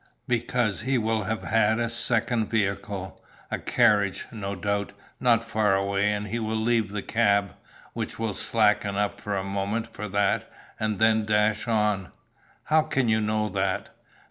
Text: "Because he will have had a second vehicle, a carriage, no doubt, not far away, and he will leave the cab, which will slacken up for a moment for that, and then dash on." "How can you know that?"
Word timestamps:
"Because 0.27 0.81
he 0.81 0.97
will 0.97 1.25
have 1.25 1.43
had 1.43 1.77
a 1.79 1.87
second 1.87 2.47
vehicle, 2.49 3.23
a 3.51 3.59
carriage, 3.59 4.25
no 4.31 4.55
doubt, 4.55 4.93
not 5.19 5.43
far 5.43 5.75
away, 5.75 6.11
and 6.11 6.25
he 6.25 6.39
will 6.39 6.59
leave 6.59 6.89
the 6.89 7.03
cab, 7.03 7.51
which 7.93 8.17
will 8.17 8.33
slacken 8.33 8.95
up 8.95 9.21
for 9.21 9.37
a 9.37 9.43
moment 9.43 9.93
for 9.93 10.07
that, 10.07 10.51
and 10.79 10.97
then 10.97 11.23
dash 11.25 11.67
on." 11.67 12.11
"How 12.63 12.81
can 12.81 13.09
you 13.09 13.21
know 13.21 13.47
that?" 13.49 13.89